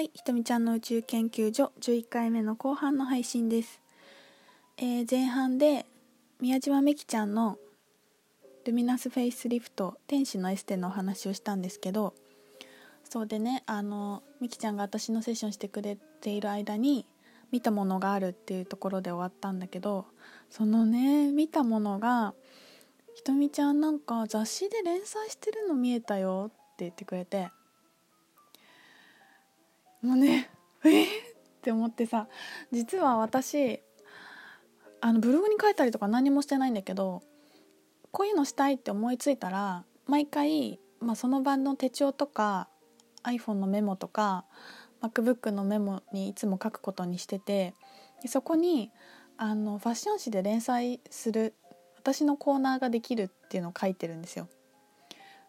[0.00, 3.82] はい、ひとみちゃんの宇宙研究所11回目の後半の配信です。
[4.78, 5.84] えー前半で
[6.40, 7.58] 宮島めきちゃんの
[8.64, 12.14] ルミナスフェイスリフト天使のエステのお話をしたんですけど、
[13.04, 17.04] そうでね、あのみきちゃんが私のセッションしてくれている間に
[17.52, 20.06] 見たものがあるっていうところで終わったんだけど、
[20.48, 22.32] そのね見たものが
[23.16, 27.50] ひとみちゃんなんか雑誌で連載してるの見えたよって言ってくれて。
[30.02, 30.50] もうね
[30.84, 31.06] えーっ
[31.62, 32.26] て思ってさ
[32.72, 33.80] 実は私
[35.00, 37.22] あのブログに書いたりとか何もしてないんだけど
[38.10, 42.68] こういうのしたいって思いついたら毎回、まあ、その晩の手帳とか
[43.22, 44.44] iPhone のメモとか
[45.02, 47.74] MacBook のメモにいつも書くことにしてて
[48.26, 48.90] そこに
[49.36, 51.54] あのファッション誌で連載する
[51.96, 54.48] 私のコーナーができるっていうのを書いてるんですよ。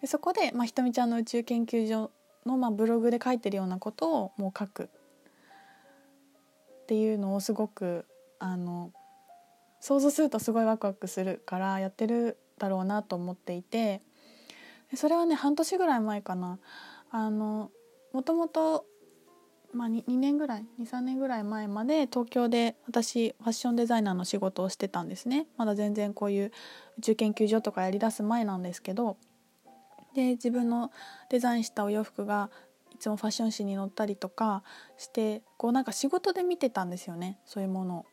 [0.00, 2.10] でそこで、まあ、ひとみちゃんの宇宙研究所
[2.46, 4.86] の、まあ、ブログで書いてるようなことをもう書くっ
[6.86, 8.06] ていうのをすごく
[8.38, 8.92] あの
[9.80, 14.00] 想像するとすごいワクワクするからやってるだろうなと思っていて
[14.94, 16.58] それはね半年ぐらい前かな。
[17.10, 17.70] あの
[18.12, 18.86] もともと、
[19.72, 25.46] まあ、2, 2年ぐらい23年ぐらい前まで東京で私ファッションデザイナーの仕事をしてたんですね。
[25.56, 26.52] まだ全然こういう
[26.98, 29.16] 宇宙研究所とかやりだす前なんですけど
[30.16, 30.90] で自分の
[31.28, 32.50] デザインしたお洋服が
[32.94, 34.62] いつもファッション誌に載ったりとか
[34.96, 38.06] してこうなんか仕事で見てたんですよねそういうものを。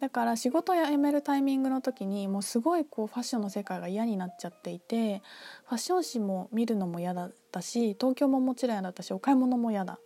[0.00, 5.22] だから仕事を辞めるタイミングの時にもうすごいこうファッションの世界が嫌になっちゃっていて
[5.66, 10.00] ファッション誌も見るのも嫌だったし東京ももちろん嫌だったしお買い物も嫌だ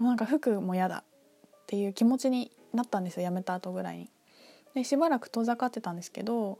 [0.00, 4.10] もうなんか服も嫌だっていう気持ちになったんですよ辞めた後ぐらいに。
[4.74, 6.58] でしばらく遠ざかってたんですけど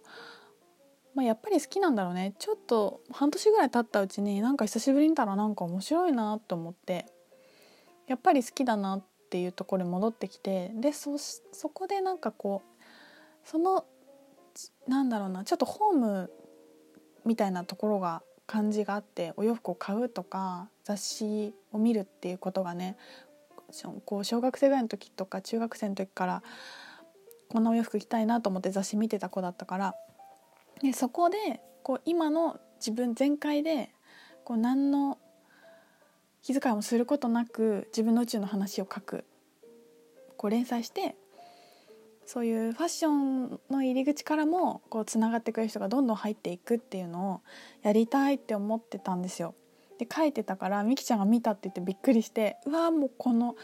[1.16, 2.34] まあ、やっぱり好きなんだろうね。
[2.38, 7.06] ちょっと半年ぐらい経ったうちになんか久しぶりに見たらなんか面白いなと思って
[8.06, 13.86] やっぱり好きだなっていうところに戻ってきてでそそこでなんかこうその
[14.86, 16.30] なんだろうなちょっとホーム
[17.24, 22.98] みたいなところが感じがあってお洋服を買うとか雑誌を見るっていうことがね
[24.04, 26.42] こう小学生ぐらいの時とか中学生の時から
[27.48, 29.94] こんなお洋服着たいなと思って雑誌見てた子だったから
[30.82, 33.90] でそこでこう今の自分全開で
[34.44, 35.18] こう何の
[36.42, 39.24] 気遣いもすることなく自分の宇宙の話を書く
[40.36, 41.16] こう連載して
[42.26, 47.40] そういうファッションの入り口からもこうつながってくれる人がどんどん入っていくっていうのを
[47.82, 49.54] やりたいって思ってたんですよ。
[49.98, 53.56] で書いてたからみきちゃんが見たって言ってびっくりしてうわもうこの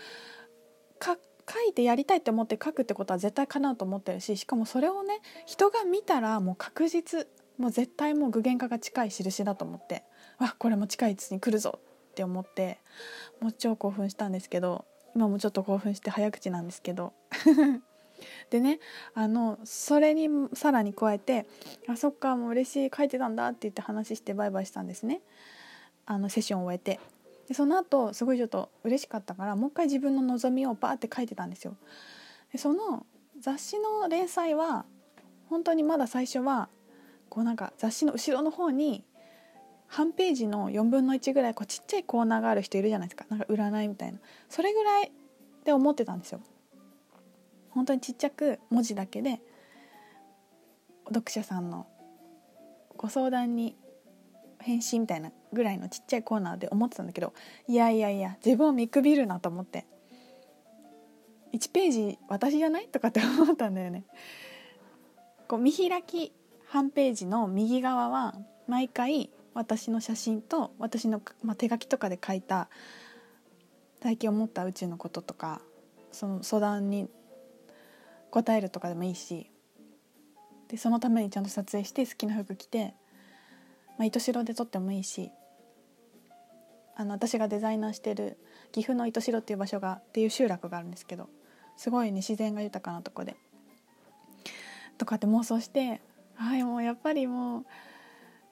[0.99, 1.19] か
[1.49, 7.27] 書いてやりたいって思って書くってことは絶対叶うと思ってるししかもそれをね人が見たらもう確実
[7.59, 10.05] もう絶対もう具現化が近い印だと思って
[10.39, 11.79] わこれも近いうちに来るぞ
[12.13, 12.79] って思って
[13.41, 17.13] もう超興奮したんですけど今もちょっと興奮して早口なんですけど
[18.51, 18.79] でね
[19.15, 21.47] あのそれにさらに加えて
[21.89, 25.21] 「あそっかもう嬉しい書いてたんだ」って言って話してバイバイしたんですね
[26.07, 27.01] あのセッションを終えて。
[27.53, 31.77] でその後すごいちょっと嬉しかったからもう一回自分の望みをバーって書いてたんですよ。
[32.51, 33.05] でその
[33.39, 34.87] 雑誌の連載は
[35.51, 36.71] 本当にまだ最初は
[37.29, 39.05] こうなんか雑誌の後ろの方に
[39.87, 44.19] 半ページの4分の1ぐらいこうちっちゃいコーナーがある人いるじゃないですかなんか占いみたいな
[44.49, 45.13] それぐらい
[45.67, 46.41] で思ってたんですよ。
[47.69, 49.43] 本当にちっちゃく文字だけで
[51.09, 51.87] 読者さんの
[52.97, 53.77] ご相談に
[54.63, 57.35] 返信みたいなぐらいのちっちゃいコーナーで思ってたんだけど
[57.69, 59.87] いやいやいや自分を見くびるなと思って。
[61.53, 64.05] 1ページ私じゃないとかって思ったんだよね。
[65.49, 66.33] こう見開き
[66.67, 68.35] 半ページの右側は
[68.67, 72.71] 毎回私の写真と私の、まあ、手書きとかで書いた
[74.03, 75.61] 最近思った宇宙のこととか
[76.11, 77.11] その相談に
[78.31, 79.51] 答えるとかでもいいし
[80.69, 82.95] でそのためにちゃんと撮影して好きな服着て
[83.99, 85.31] まあ、糸代で撮ってもいいし
[86.95, 88.39] あの私がデザイナーしてる
[88.73, 91.29] 岐阜の糸代っていう場所がっていう集落があるんですけど
[91.77, 93.37] すごいね自然が豊かなとこで
[94.99, 96.01] とかって妄想して
[96.35, 97.65] はいもうやっぱりもう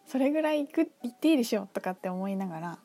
[0.07, 2.79] それぐらい行く行っていいでしょとかって思いながら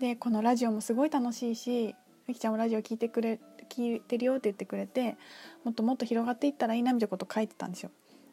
[0.00, 1.94] でこのラジオもすごい楽しいし
[2.26, 3.40] みきちゃんもラジオ聞いてくれ
[3.70, 5.16] 聞いてるよって言ってくれて
[5.64, 7.90] もっともっと広がっていったらいいなみたいなこと書いてたんですよ。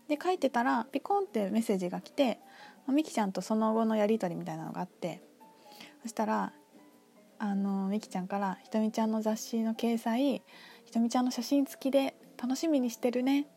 [0.07, 2.39] で書いてたらピコンってメッセージが来て
[2.87, 5.21] みきちゃんとその後のやり取りみたいなのがあって
[6.01, 6.53] そしたら
[7.39, 10.43] あのみきちゃんから「ひとみちゃんの雑誌の掲載
[10.85, 13.47] ひとみちゃんの写真付きで楽しみにしてるね」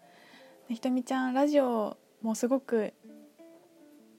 [0.68, 2.94] 「ひとみちゃんラジオもすごく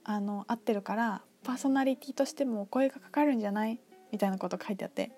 [0.04, 3.80] あの合ってるからパーソナリティとしてもお声がかかるんじゃない?」
[4.12, 5.10] みたいなこと書いてあって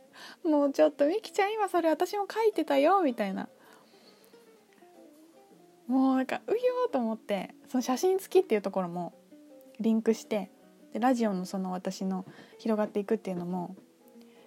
[0.44, 3.02] もうちょっとみきちゃん今それ私も書いてたよ！
[3.02, 3.48] みたいな。
[5.86, 9.14] もうなんかうよーと思ってその写真付きっていうところも
[9.80, 10.50] リンクして
[10.92, 12.24] でラジオのその私の
[12.58, 13.76] 広がっていくっていうのも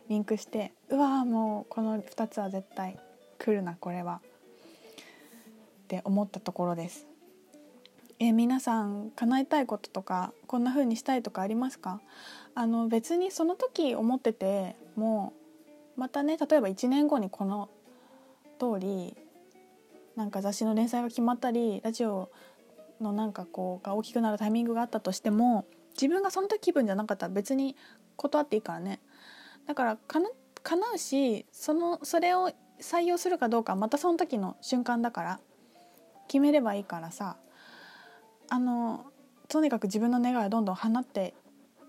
[0.10, 3.00] リンクしてうわーもうこの2つは絶対
[3.38, 4.22] 来るなこれは
[5.84, 7.08] って思ったところです。
[8.20, 12.02] え皆さん叶えたいこととかこんな風にしたいとかありますか？
[12.54, 15.34] あの別にその時思ってても
[15.98, 17.70] うまたね例えば1年後にこの
[18.60, 19.18] 通り
[20.16, 22.30] なんか雑誌の連載が決まったりラジオ
[23.02, 27.76] のなんかこうが大きくなるタイミングがあったとしても自分がその時気分じゃなかったら別に
[28.16, 29.00] 断っていいからね
[29.68, 30.30] だからかな
[30.64, 35.40] 叶うしそのそれを採用するかどうかまたその時の瞬間だから
[36.28, 37.38] 決めればいいからさ
[38.50, 39.06] あの
[39.48, 41.34] とにかく自分の願いをどんどん放って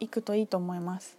[0.01, 1.17] いくといいと思います。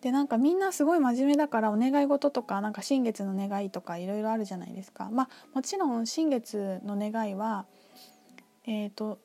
[0.00, 5.08] でなんかみんなすごい真面目だからお願い事とかなんか新月の願いとかいろいろあるじゃないですか。
[5.10, 7.66] まあもちろん新月の願いは
[8.68, 9.18] え、ー、と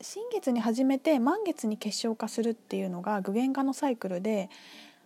[0.00, 4.48] 新月に始めて満月に結晶化するっていうのが具現化のサイクルで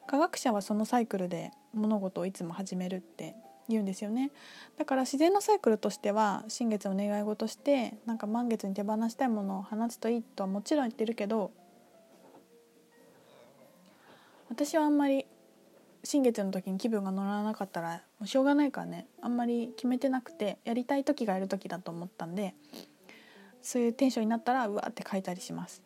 [0.07, 3.35] 科学者はそのサイクルで物事をいつも始めるって
[3.67, 4.31] 言うんですよね。
[4.79, 11.51] だから自然のサイクルとしては新月を願い事してなんか満月に手放したいものを放つといいとはもちろん言ってるけど
[14.51, 15.25] 私はあんまり
[16.05, 22.55] 新月の時に気分が乗らなかったらもうしょうがないからねあんまり決めてなくてやりたい時がやる時だと思ったんで
[23.69, 25.83] そういうテンションになったらうわって書いたりします。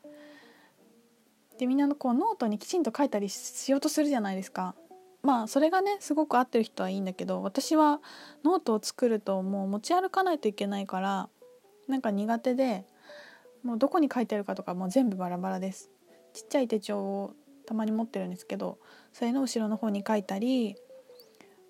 [1.58, 4.76] でみんなのこうノートにきちんと書いたりしようとするじゃないですか
[5.22, 8.00] まあそれがねすごく合ってる人はいいんだけど私は
[8.44, 11.28] ノートを作るともう持ち歩かないといけないから
[11.88, 12.84] なんか苦手で
[13.64, 15.90] もうどこに書いてあるかとかもう全部バラバラです
[16.32, 17.34] ちっちゃい手帳を
[17.66, 18.78] たまに持ってるんですけど
[19.12, 20.76] それの後ろの方に書いたり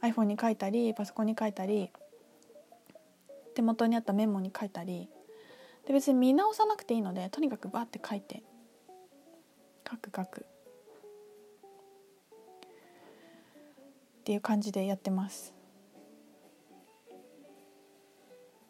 [0.03, 1.91] iPhone に書いたりパソコンに書いたり
[3.55, 5.09] 手元にあったメモに書いたり
[5.87, 8.43] で別に見直さなくていいのでとにかくバーって書いて。
[9.93, 10.45] 書く書くっ
[14.25, 15.53] ていう感じでやってます。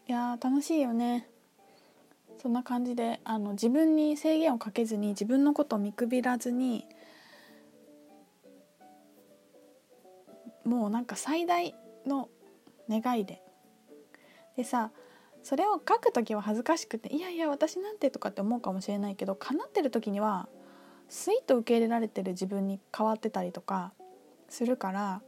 [0.08, 1.28] いや楽しいよね。
[2.38, 6.86] そんな感じであの自分に制限をかけずに自分のことを見くびらずに
[10.64, 11.74] もうなんか最大
[12.06, 12.28] の
[12.88, 13.42] 願いで。
[14.56, 14.90] でさ
[15.42, 20.48] それを書く時は恥ずかしくていやいや私なんてとかって思うかもしれないけど叶ってる時には
[21.08, 23.92] スイッと受け入れられてる自分に変わってたりとか
[24.48, 25.22] するから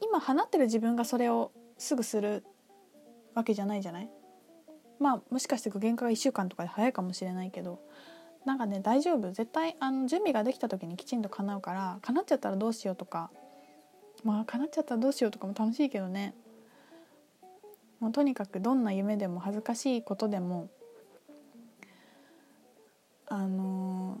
[0.00, 2.44] 今放ってる自分がそれをすぐする
[3.34, 4.10] わけじゃないじゃない？
[5.00, 7.80] まあもしかして具現化が1週間とかで早いかもしれないけど
[8.44, 9.30] なんかね大丈夫。
[9.32, 13.30] 絶対あの準備ができた時にきちんと叶うから叶っちゃったらどうしようとか
[14.24, 16.34] まあ叶っちゃったらどうしようとかも楽しいけどね。
[18.00, 20.68] もうとにかくどんな夢でも恥ずかしいことでも
[23.26, 24.18] あの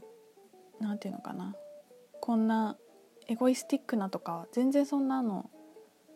[0.80, 1.54] 何、ー、て言うのかな。
[2.20, 2.76] こんな
[3.26, 5.50] エゴイスティックなとか全然そんなの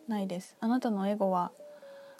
[0.09, 0.57] ないです。
[0.61, 1.53] あなたのエゴは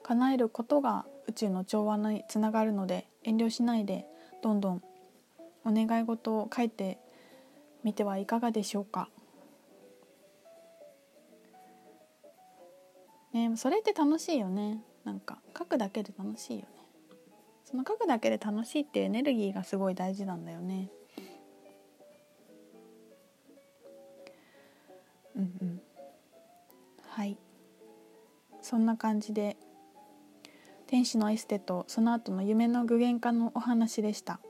[0.03, 4.07] 叶えることが宇宙の調和につながるので遠慮しないで
[4.43, 4.83] どんどん
[5.65, 6.99] お願い事を書いて
[7.85, 9.09] みてはいかがでしょうか。
[13.33, 14.83] ねそれって楽しいよね。
[15.05, 16.67] なんか書くだけで楽しいよね。
[17.65, 20.91] その書くだけで楽しいっていうエネルギーがすごい大事なんだよね。
[25.35, 25.83] うんうん。
[27.09, 27.37] はい。
[28.61, 29.57] そんな感じで
[30.87, 34.41] 天使のエステとその後の夢の具現化のお話でした。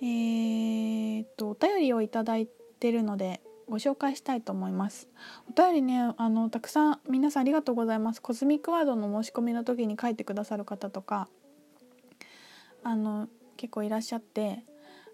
[0.00, 5.08] えー、っとお便りをいただいてるのでご紹介したいと思います。
[5.48, 8.22] お便りねあのたくさん皆さんありがとうございます。
[8.22, 11.28] コズミックワードの申し込みの時に書いてくださる方とか
[12.82, 14.64] あの結構いらっしゃって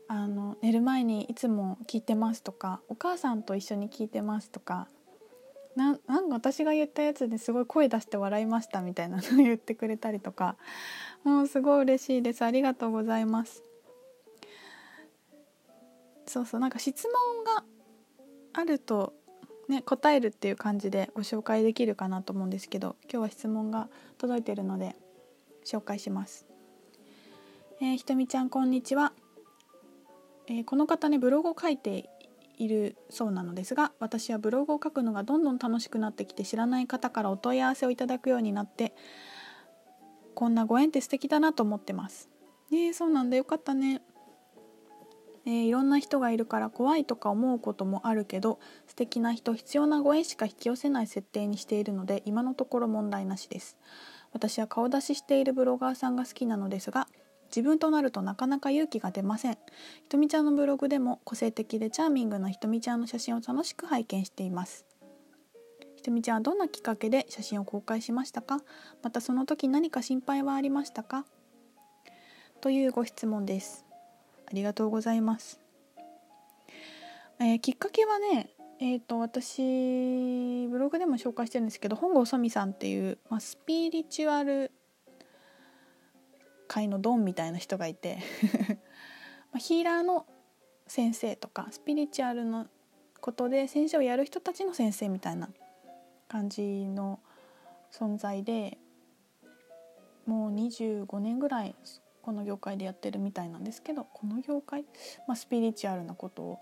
[0.09, 4.89] あの寝る前にいつも聞いてますとかお母さんと一緒に聞いてますとか
[5.75, 10.57] ななんか私が言ったやつですごい声出して笑いましたみたいなのを 言ってくれたりとか
[11.25, 12.43] もうすごい嬉しいです。
[12.43, 13.63] ありがとうございます。
[16.27, 17.65] そうそうなんか質問が
[18.53, 19.15] あると
[19.69, 24.97] ね答えるっていう感じでご紹介できるかなと思うんですけど今日は質問が届いているので
[25.65, 26.47] 紹介します
[27.81, 29.13] えー、ひとみちゃんこんにちは
[30.49, 32.11] えー、この方ねブログを書いて
[32.59, 38.95] いるそうなのですが私はブログを書くのがどんどん楽しくなってきて知らない方からお問い合わせをいただくようになって
[40.35, 42.31] こんなご縁って素敵だなと思ってます。
[42.71, 44.01] ねそうなんだよかったね。
[45.45, 53.77] えー、いろんな人がいるから怖いとか思うこともあるけど素敵な人必要なご縁しか引き寄せない設定にしているので今のところ問題なしです。
[54.33, 57.09] 私は顔出ししているブロガーさんが好きなのですが
[57.49, 59.53] 自分となるとなかなか勇気が出ません。
[59.53, 59.59] ひ
[60.09, 64.87] とみちゃんのブログでも個性的でチャーミングなひとみちゃんの写真を楽しく拝見しています。
[65.97, 68.61] ひとみちゃんはどんなきっかけで写真を公開しましたか？
[69.03, 71.27] またその時何か心配はありましたか？
[72.63, 73.85] というご質問です。
[74.53, 75.61] りがとうございます、
[77.41, 78.51] えー、きっかけはね
[78.85, 84.73] えーと、私ブログでも紹介してるんですけど本郷ソミさんっていう、まあ、スピリチュアル
[86.67, 88.19] 界のドンみたいな人がいて
[89.53, 90.27] まヒーラーの
[90.89, 92.67] 先生とかスピリチュアルの
[93.21, 95.49] ことで先生をやる人たちの先生みたいな
[96.27, 97.21] 感じの
[97.93, 98.79] 存在で
[100.27, 101.77] もう25年ぐらい
[102.23, 104.85] この業界でやってるみたいなんですけどこの業界、
[105.27, 106.59] まあ、スピリチュアルなことを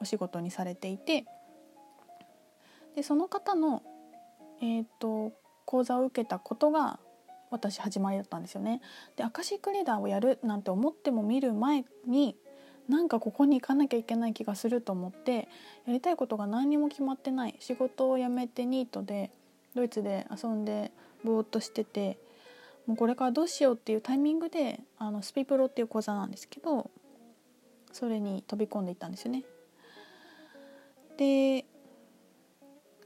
[0.00, 1.24] お仕事にされていて
[2.94, 3.82] でその方の、
[4.60, 5.32] えーと、
[5.64, 6.98] 講座を受けたことが
[7.50, 8.80] 私始まりだったんですよね。
[9.16, 12.36] でアカシックリーダーをやるなんて思っても見る前に
[12.88, 15.48] なんかここに行かなきゃいけない気がすると思って
[15.86, 19.30] やりたいことが何にも決まってない仕事を辞めてニートで
[19.74, 20.92] ドイツで遊んで
[21.24, 22.18] ぼーっとしてて
[22.86, 26.90] もうこれからどうしようっていうタイミングであのスピプロっていう講座なんですけど
[27.92, 29.44] それに飛び込んでいったんですよね。
[31.16, 31.66] で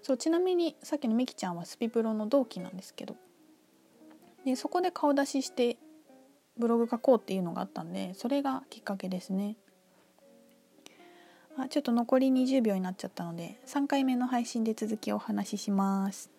[0.03, 3.17] そうちなみにさっきのみきちゃんはスピプロの同期なんですけど
[4.45, 5.79] でそこで顔出しして
[6.57, 9.57] ブログ書こうっていうのがあったんでそれがきっかけですね
[11.59, 16.31] あちょっと残り20秒になっちゃったので3回目の配信で続きお話しします